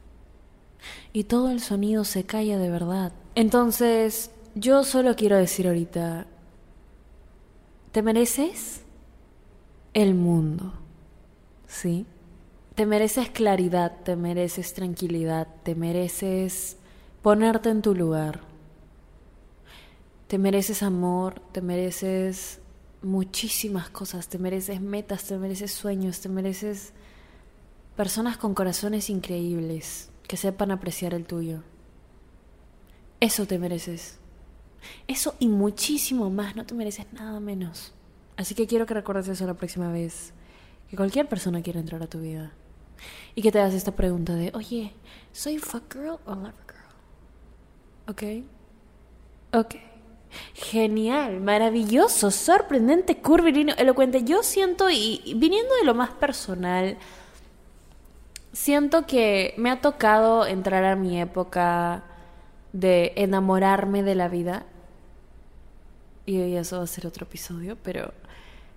y 1.13 1.25
todo 1.25 1.49
el 1.51 1.61
sonido 1.61 2.03
se 2.03 2.25
calla 2.25 2.57
de 2.57 2.69
verdad. 2.69 3.13
Entonces, 3.35 4.31
yo 4.55 4.83
solo 4.83 5.15
quiero 5.15 5.37
decir 5.37 5.67
ahorita, 5.67 6.27
te 7.91 8.01
mereces 8.01 8.81
el 9.93 10.15
mundo, 10.15 10.73
¿sí? 11.67 12.05
Te 12.75 12.85
mereces 12.85 13.29
claridad, 13.29 14.03
te 14.03 14.15
mereces 14.15 14.73
tranquilidad, 14.73 15.47
te 15.63 15.75
mereces 15.75 16.77
ponerte 17.21 17.69
en 17.69 17.81
tu 17.81 17.95
lugar. 17.95 18.41
Te 20.27 20.37
mereces 20.37 20.83
amor, 20.83 21.39
te 21.51 21.61
mereces 21.61 22.59
muchísimas 23.01 23.89
cosas, 23.89 24.27
te 24.27 24.37
mereces 24.37 24.81
metas, 24.81 25.23
te 25.23 25.37
mereces 25.37 25.71
sueños, 25.71 26.19
te 26.19 26.29
mereces 26.29 26.91
personas 27.95 28.37
con 28.37 28.53
corazones 28.53 29.09
increíbles 29.09 30.09
que 30.27 30.37
sepan 30.37 30.71
apreciar 30.71 31.13
el 31.13 31.25
tuyo. 31.25 31.61
Eso 33.19 33.45
te 33.45 33.59
mereces. 33.59 34.19
Eso 35.07 35.35
y 35.39 35.47
muchísimo 35.47 36.29
más, 36.29 36.55
no 36.55 36.65
te 36.65 36.75
mereces 36.75 37.11
nada 37.13 37.39
menos. 37.39 37.93
Así 38.37 38.53
que 38.55 38.67
quiero 38.67 38.85
que 38.85 38.93
recuerdes 38.93 39.27
eso 39.27 39.45
la 39.45 39.53
próxima 39.53 39.91
vez. 39.91 40.33
Que 40.89 40.97
cualquier 40.97 41.27
persona 41.27 41.61
quiera 41.61 41.79
entrar 41.79 42.03
a 42.03 42.07
tu 42.07 42.19
vida. 42.19 42.51
Y 43.33 43.41
que 43.41 43.51
te 43.51 43.59
hagas 43.59 43.73
esta 43.73 43.95
pregunta 43.95 44.35
de, 44.35 44.51
oye, 44.53 44.93
¿soy 45.31 45.57
fuck 45.57 45.93
girl 45.93 46.19
o 46.25 46.35
lover 46.35 46.53
girl? 46.67 46.85
¿Ok? 48.07 48.23
Ok. 49.53 49.75
Genial, 50.53 51.39
maravilloso, 51.39 52.29
sorprendente, 52.29 53.17
curvilíneo, 53.17 53.75
elocuente. 53.77 54.23
Yo 54.23 54.43
siento, 54.43 54.89
y 54.89 55.33
viniendo 55.37 55.73
de 55.75 55.85
lo 55.85 55.93
más 55.93 56.11
personal, 56.11 56.97
siento 58.55 59.05
que 59.05 59.53
me 59.57 59.69
ha 59.69 59.81
tocado 59.81 60.47
entrar 60.47 60.85
a 60.85 60.95
mi 60.95 61.19
época 61.19 62.03
de 62.71 63.11
enamorarme 63.17 64.01
de 64.01 64.15
la 64.15 64.29
vida. 64.29 64.65
Y 66.25 66.55
eso 66.55 66.77
va 66.77 66.85
a 66.85 66.87
ser 66.87 67.05
otro 67.05 67.25
episodio, 67.25 67.77
pero 67.83 68.13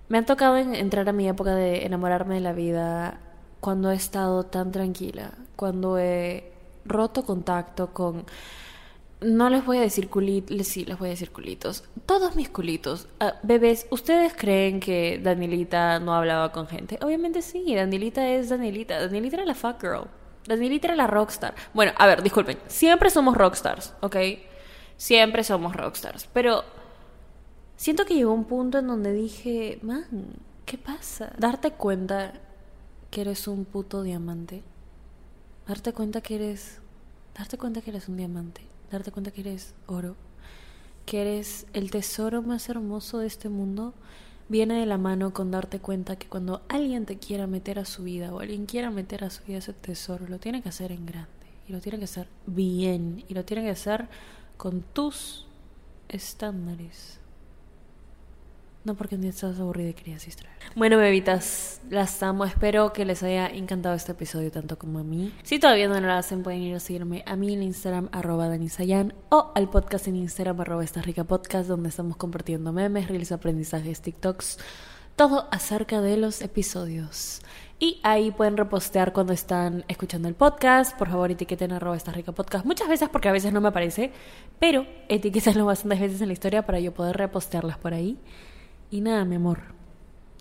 me 0.09 0.19
ha 0.19 0.27
tocado 0.27 0.57
entrar 0.59 1.09
a 1.09 1.13
mi 1.13 1.29
época 1.29 1.55
de 1.55 1.87
enamorarme 1.87 2.35
de 2.35 2.41
la 2.41 2.53
vida 2.53 3.21
cuando 3.61 3.91
he 3.91 3.95
estado 3.95 4.45
tan 4.45 4.73
tranquila, 4.73 5.33
cuando 5.57 5.99
he 5.99 6.53
roto 6.85 7.25
contacto 7.25 7.95
con... 7.95 8.27
No 9.21 9.51
les 9.51 9.65
voy 9.67 9.79
a 9.79 9.81
decir 9.81 10.09
culitos, 10.09 10.67
sí, 10.69 10.85
les 10.85 10.97
voy 10.97 11.09
a 11.09 11.11
decir 11.11 11.33
culitos. 11.33 11.83
Todos 12.07 12.37
mis 12.37 12.49
culitos. 12.49 13.09
Ah, 13.19 13.35
bebés, 13.43 13.89
¿ustedes 13.91 14.33
creen 14.35 14.79
que 14.79 15.19
Danielita 15.21 15.99
no 15.99 16.15
hablaba 16.15 16.53
con 16.53 16.69
gente? 16.69 16.99
Obviamente 17.03 17.43
sí, 17.43 17.75
Danielita 17.75 18.29
es 18.29 18.49
Danielita. 18.49 19.01
Danielita 19.01 19.37
era 19.37 19.45
la 19.45 19.55
fuck 19.55 19.81
girl. 19.81 20.07
Danielita 20.47 20.87
era 20.87 20.97
la 20.97 21.09
rockstar. 21.09 21.55
Bueno, 21.75 21.93
a 21.99 22.07
ver, 22.07 22.23
disculpen. 22.23 22.59
Siempre 22.69 23.11
somos 23.11 23.37
rockstars, 23.37 23.93
¿ok? 24.03 24.17
Siempre 24.97 25.43
somos 25.43 25.75
rockstars. 25.75 26.29
Pero 26.33 26.63
siento 27.77 28.05
que 28.07 28.15
llegó 28.15 28.33
un 28.33 28.45
punto 28.45 28.79
en 28.79 28.87
donde 28.87 29.13
dije, 29.13 29.81
man, 29.83 30.07
¿qué 30.65 30.79
pasa? 30.79 31.33
Darte 31.39 31.73
cuenta 31.73 32.35
que 33.11 33.23
eres 33.23 33.49
un 33.49 33.65
puto 33.65 34.05
diamante. 34.05 34.63
Darte 35.67 35.93
cuenta 35.93 36.21
que 36.21 36.37
eres. 36.37 36.81
Darte 37.37 37.59
cuenta 37.59 37.81
que 37.81 37.91
eres 37.91 38.09
un 38.09 38.17
diamante. 38.17 38.63
Darte 38.90 39.12
cuenta 39.12 39.30
que 39.30 39.42
eres 39.42 39.75
oro. 39.87 40.16
Que 41.07 41.21
eres 41.23 41.66
el 41.73 41.90
tesoro 41.90 42.42
más 42.42 42.68
hermoso 42.68 43.18
de 43.18 43.26
este 43.26 43.49
mundo. 43.49 43.95
Viene 44.49 44.80
de 44.80 44.87
la 44.87 44.99
mano 44.99 45.33
con 45.33 45.50
darte 45.50 45.78
cuenta 45.78 46.16
que 46.16 46.28
cuando 46.28 46.62
alguien 46.68 47.04
te 47.04 47.18
quiera 47.18 47.47
meter 47.47 47.78
a 47.78 47.85
su 47.85 48.02
vida 48.04 48.35
o 48.35 48.40
alguien 48.40 48.66
quiera 48.66 48.90
meter 48.90 49.25
a 49.25 49.30
su 49.30 49.45
vida 49.45 49.59
ese 49.59 49.75
tesoro, 49.75 50.26
lo 50.26 50.38
tiene 50.38 50.62
que 50.62 50.71
hacer 50.71 50.92
en 50.92 51.04
grande. 51.04 51.28
Y 51.68 51.73
lo 51.73 51.80
tiene 51.80 51.99
que 51.99 52.04
hacer 52.04 52.28
bien. 52.47 53.25
Y 53.28 53.35
lo 53.35 53.45
tiene 53.45 53.62
que 53.62 53.71
hacer 53.71 54.09
con 54.57 54.83
tus 54.83 55.47
estándares. 56.09 57.21
No 58.85 58.95
porque 58.95 59.17
un 59.17 59.23
día 59.23 59.31
estás 59.31 59.59
aburrida 59.59 59.91
y 59.91 59.95
querías 59.95 60.25
distraer. 60.25 60.57
Bueno, 60.75 60.97
bebitas, 60.99 61.81
las 61.91 62.23
amo. 62.23 62.45
Espero 62.45 62.93
que 62.93 63.05
les 63.05 63.23
haya 63.23 63.49
encantado 63.49 63.95
este 63.95 64.12
episodio 64.12 64.51
tanto 64.51 64.79
como 64.79 65.01
a 65.01 65.05
mí. 65.05 65.33
Si 65.43 65.59
todavía 65.59 65.88
no 65.88 66.01
lo 66.01 66.12
hacen, 66.12 66.43
pueden 66.43 66.62
ir 66.62 66.77
a 66.77 66.81
seguirme 66.81 67.23
a 67.27 67.37
mí 67.37 67.53
en 67.53 67.62
Instagram, 67.62 68.09
arroba 68.12 68.49
danisayan, 68.49 69.14
o 69.31 69.53
al 69.55 69.69
podcast 69.69 70.09
en 70.09 70.17
Instagram, 70.17 70.61
arroba 70.61 70.85
esta 70.85 71.03
rica 71.03 71.25
podcast, 71.25 71.69
donde 71.69 71.88
estamos 71.88 72.17
compartiendo 72.17 72.73
memes, 72.73 73.09
reels, 73.09 73.33
aprendizajes, 73.33 74.01
TikToks, 74.01 74.59
todo 75.17 75.49
acerca 75.51 76.01
de 76.01 76.17
los 76.17 76.41
episodios. 76.41 77.43
Y 77.81 78.01
ahí 78.03 78.31
pueden 78.31 78.57
repostear 78.57 79.12
cuando 79.12 79.33
están 79.33 79.85
escuchando 79.87 80.29
el 80.29 80.35
podcast. 80.35 80.97
Por 80.99 81.09
favor, 81.09 81.31
etiqueten 81.31 81.73
arroba 81.73 81.97
esta 81.97 82.12
rica 82.12 82.33
podcast. 82.33 82.64
Muchas 82.64 82.88
veces 82.88 83.09
porque 83.09 83.29
a 83.29 83.33
veces 83.33 83.53
no 83.53 83.61
me 83.61 83.69
aparece, 83.69 84.12
pero 84.59 84.87
etiquetenlo 85.09 85.64
bastantes 85.64 86.01
veces 86.01 86.21
en 86.21 86.29
la 86.29 86.33
historia 86.33 86.67
para 86.67 86.81
yo 86.81 86.93
poder 86.93 87.17
repostearlas 87.17 87.79
por 87.79 87.95
ahí. 87.95 88.19
Y 88.90 89.03
nada, 89.03 89.27
mi 89.27 89.37
amor, 89.37 89.61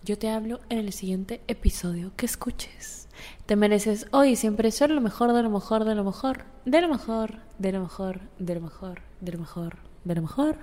yo 0.04 0.16
te 0.16 0.30
hablo 0.30 0.60
en 0.70 0.78
el 0.78 0.92
siguiente 0.94 1.42
episodio 1.48 2.12
que 2.16 2.24
escuches. 2.24 3.06
Te 3.44 3.56
mereces 3.56 4.06
hoy 4.10 4.30
y 4.30 4.36
siempre 4.36 4.70
ser 4.70 4.90
lo 4.90 5.02
mejor 5.02 5.34
de 5.34 5.42
lo 5.42 5.50
mejor 5.50 5.84
de 5.84 5.94
lo 5.94 6.02
mejor, 6.02 6.44
de 6.64 6.80
lo 6.80 6.88
mejor, 6.88 7.34
de 7.58 7.72
lo 7.72 7.80
mejor, 7.82 8.20
de 8.38 8.54
lo 8.54 8.60
mejor, 8.62 9.02
de 9.20 9.32
lo 9.32 9.38
mejor, 9.38 9.76
de 10.04 10.14
lo 10.14 10.22
mejor. 10.22 10.56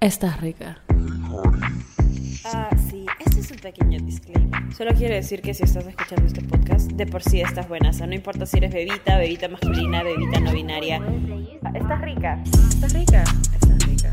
Estás 0.00 0.40
rica. 0.40 0.82
Ah, 2.44 2.70
sí, 2.90 3.06
este 3.24 3.38
es 3.38 3.50
un 3.52 3.58
pequeño 3.58 4.00
disclaimer. 4.00 4.74
Solo 4.74 4.90
quiero 4.94 5.14
decir 5.14 5.42
que 5.42 5.54
si 5.54 5.62
estás 5.62 5.86
escuchando 5.86 6.26
este 6.26 6.42
podcast, 6.42 6.90
de 6.90 7.06
por 7.06 7.22
sí 7.22 7.40
estás 7.40 7.68
buena. 7.68 7.90
O 7.90 7.92
sea, 7.92 8.08
no 8.08 8.14
importa 8.14 8.46
si 8.46 8.56
eres 8.56 8.74
bebita, 8.74 9.16
bebita 9.16 9.46
masculina, 9.46 10.02
bebita 10.02 10.40
no 10.40 10.52
binaria. 10.52 11.00
Ah, 11.62 11.70
estás 11.72 12.00
rica. 12.00 12.42
Estás 12.68 12.92
rica. 12.94 13.22
Estás 13.54 13.86
rica. 13.86 14.12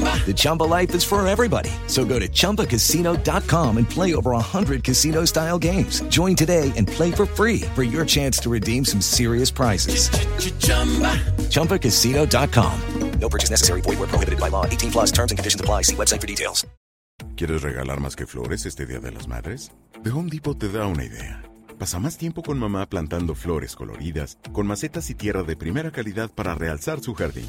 The 0.00 0.32
Chumba 0.34 0.62
life 0.62 0.94
is 0.94 1.04
for 1.04 1.26
everybody. 1.26 1.70
So 1.86 2.04
go 2.04 2.18
to 2.18 2.26
ChumbaCasino.com 2.28 3.76
and 3.76 3.88
play 3.88 4.14
over 4.14 4.30
100 4.30 4.82
casino 4.82 5.26
style 5.26 5.58
games. 5.58 6.00
Join 6.08 6.34
today 6.34 6.72
and 6.76 6.88
play 6.88 7.12
for 7.12 7.26
free 7.26 7.60
for 7.74 7.82
your 7.82 8.06
chance 8.06 8.38
to 8.38 8.50
redeem 8.50 8.86
some 8.86 9.02
serious 9.02 9.50
prizes. 9.50 10.08
ChumbaCasino.com. 11.50 12.80
No 13.20 13.28
purchase 13.28 13.50
necessary. 13.50 13.80
Void 13.82 13.98
where 13.98 14.08
prohibited 14.08 14.40
by 14.40 14.48
law. 14.48 14.66
18 14.66 14.90
plus 14.90 15.12
terms 15.12 15.30
and 15.32 15.38
conditions 15.38 15.60
apply. 15.60 15.82
See 15.82 15.96
website 15.96 16.20
for 16.20 16.26
details. 16.26 16.66
¿Quieres 17.36 17.62
regalar 17.62 18.00
más 18.00 18.16
que 18.16 18.26
flores 18.26 18.66
este 18.66 18.86
Día 18.86 19.00
de 19.00 19.10
las 19.10 19.28
Madres? 19.28 19.72
The 20.02 20.10
Home 20.10 20.30
Depot 20.30 20.58
te 20.58 20.68
da 20.68 20.86
una 20.86 21.04
idea. 21.04 21.42
Pasa 21.78 21.98
más 21.98 22.16
tiempo 22.16 22.42
con 22.42 22.58
mamá 22.58 22.86
plantando 22.88 23.34
flores 23.34 23.74
coloridas, 23.74 24.38
con 24.52 24.66
macetas 24.66 25.10
y 25.10 25.14
tierra 25.14 25.42
de 25.42 25.56
primera 25.56 25.90
calidad 25.90 26.30
para 26.30 26.54
realzar 26.54 27.00
su 27.00 27.14
jardín. 27.14 27.48